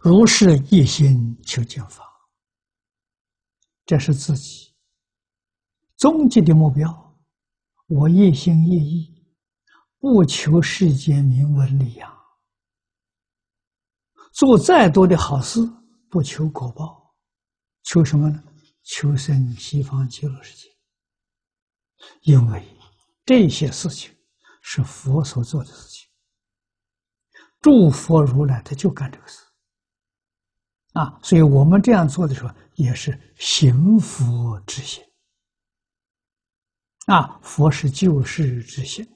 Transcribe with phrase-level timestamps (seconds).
[0.00, 2.04] 如是一心求见法，
[3.84, 4.72] 这是自己
[5.96, 7.18] 终极的目标。
[7.88, 9.26] 我一心一意，
[9.98, 12.16] 不求世间名闻利养，
[14.32, 15.60] 做再多的好事，
[16.08, 17.14] 不求果报，
[17.82, 18.44] 求什么呢？
[18.84, 20.68] 求生西方极乐世界。
[22.22, 22.64] 因为
[23.24, 24.14] 这些事情
[24.62, 26.08] 是佛所做的事情，
[27.60, 29.47] 诸佛如来他就干这个事。
[30.98, 35.00] 啊，所以我们这样做的时候，也是行佛之心。
[37.06, 39.06] 啊，佛是救世之心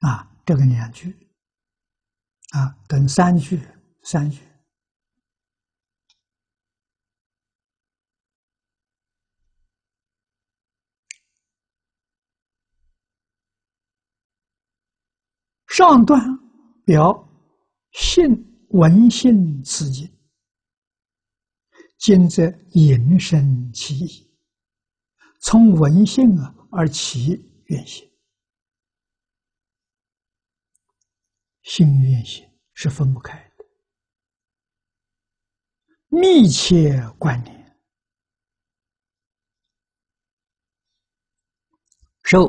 [0.00, 0.08] 啊！
[0.08, 1.14] 啊，这个两句，
[2.52, 3.60] 啊，等三句，
[4.02, 4.40] 三句，
[15.72, 16.20] 上段
[16.84, 17.26] 表
[17.92, 18.28] 信
[18.72, 20.06] 闻信此经。
[21.96, 22.42] 今则
[22.72, 24.30] 引申其意，
[25.40, 27.30] 从闻性啊而起
[27.68, 28.06] 愿心，
[31.62, 33.64] 心愿心是分不开的，
[36.08, 37.78] 密切关联。
[42.24, 42.48] 受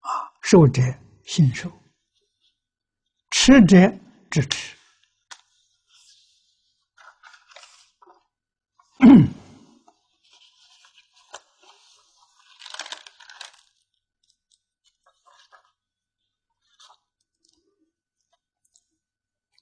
[0.00, 0.10] 啊，
[0.42, 0.82] 受者
[1.24, 1.70] 信受，
[3.46, 3.92] 持者
[4.28, 4.74] 支持。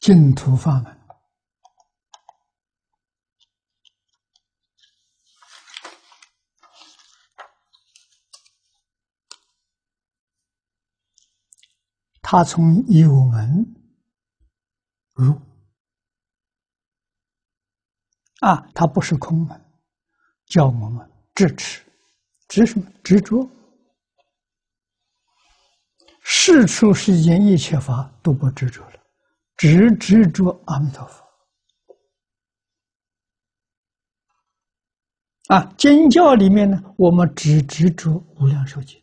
[0.00, 1.03] 净土法门，
[12.26, 13.62] 他从有门
[15.12, 15.38] 入
[18.40, 19.60] 啊，他不是空门，
[20.46, 21.84] 叫我们支持，
[22.48, 22.90] 执什么？
[23.04, 23.46] 执着，
[26.22, 29.00] 事出世间一切法都不执着了。
[29.58, 31.22] 只执着阿弥陀佛
[35.48, 35.72] 啊！
[35.76, 39.00] 经教里面呢，我们只执着无量寿经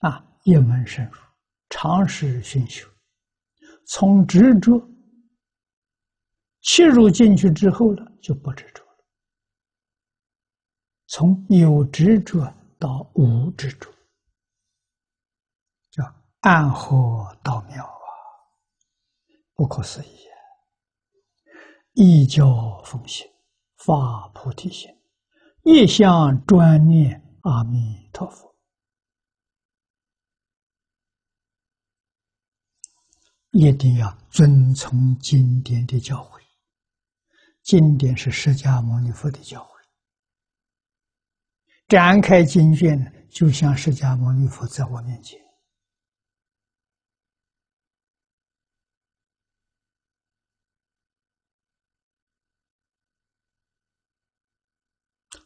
[0.00, 1.18] 啊，一门深入，
[1.70, 2.88] 长时熏修，
[3.84, 4.80] 从执着
[6.60, 9.04] 切入进去之后呢，就不执着了。
[11.08, 12.46] 从有执着
[12.78, 13.92] 到无执着，
[15.90, 16.04] 叫
[16.42, 18.06] 暗合道妙啊。
[19.54, 20.16] 不可思议！
[21.94, 23.28] 一教奉行，
[23.78, 24.88] 发菩提心，
[25.64, 28.45] 一向专念阿弥陀佛。
[33.58, 36.40] 一定要遵从经典的教诲。
[37.62, 39.70] 经典是释迦牟尼佛的教诲，
[41.88, 45.40] 展开经卷就像释迦牟尼佛在我面前。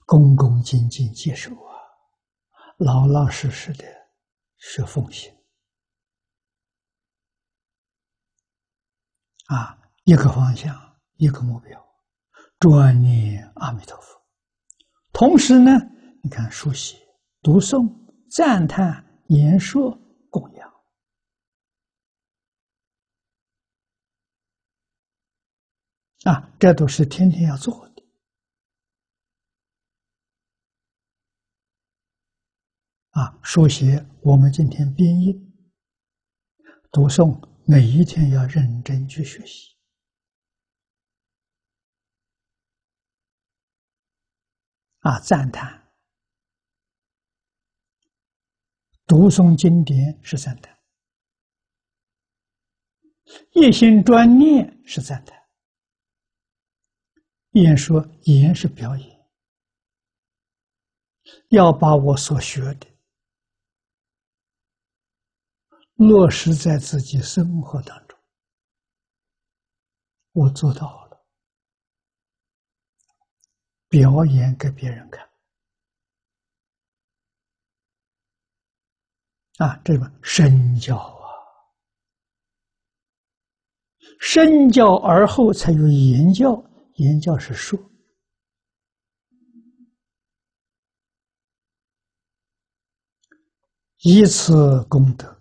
[0.04, 1.78] 恭恭敬敬接受啊，
[2.78, 3.84] 老老实实的
[4.58, 5.32] 学奉行
[9.50, 11.84] 啊，一个方向，一个目标，
[12.60, 14.22] 专念阿弥陀佛。
[15.12, 15.72] 同时呢，
[16.22, 16.96] 你看书写、
[17.42, 17.92] 读诵、
[18.30, 19.90] 赞叹、言说、
[20.30, 20.72] 供养
[26.22, 28.04] 啊，这都是天天要做的。
[33.10, 35.34] 啊，书写我们今天编译、
[36.92, 39.76] 读诵，每一天要认真去学习。
[44.98, 45.88] 啊，赞叹、
[49.06, 50.76] 读诵经典是赞叹，
[53.52, 55.40] 一心专念是赞叹。
[57.52, 59.30] 演说言是表演，
[61.50, 62.89] 要把我所学的。
[66.00, 68.18] 落实在自己生活当中，
[70.32, 71.26] 我做到了，
[73.86, 75.30] 表演给别人看
[79.58, 79.76] 啊！
[79.84, 81.28] 这个身教啊，
[84.20, 86.64] 身教而后才有言教，
[86.94, 87.78] 言教是说，
[93.98, 95.38] 以此功德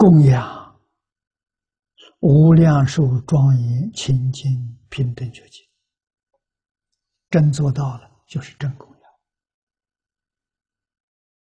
[0.00, 0.80] 供养
[2.20, 5.62] 无量寿庄严清净平等觉境，
[7.28, 8.99] 真做到了就是真供养。